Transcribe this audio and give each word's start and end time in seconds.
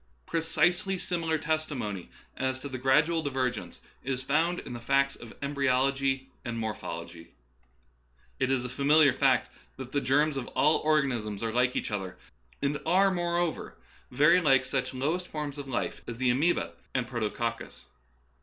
Precisely 0.25 0.97
similar 0.97 1.37
testimony 1.37 2.09
as 2.35 2.57
to 2.57 2.67
gradual 2.69 3.21
diver 3.21 3.51
gence 3.51 3.77
is 4.03 4.23
found 4.23 4.57
in 4.61 4.73
the 4.73 4.79
facts 4.79 5.15
of 5.15 5.31
embryology 5.43 6.31
and 6.43 6.57
morphology. 6.57 7.35
It 8.39 8.49
is 8.49 8.65
a 8.65 8.69
familiar 8.69 9.13
fact 9.13 9.51
that 9.77 9.91
the 9.91 10.01
germs 10.01 10.37
of 10.37 10.47
all 10.55 10.79
organisms 10.79 11.43
are 11.43 11.53
like 11.53 11.75
each 11.75 11.91
other, 11.91 12.17
and 12.63 12.79
are, 12.83 13.11
moreover, 13.11 13.77
very 14.09 14.41
like 14.41 14.65
such 14.65 14.91
lowest 14.95 15.27
forms 15.27 15.59
of 15.59 15.67
life 15.67 16.01
as 16.07 16.17
the 16.17 16.31
amoeba 16.31 16.73
and 16.95 17.05
protococcus. 17.07 17.83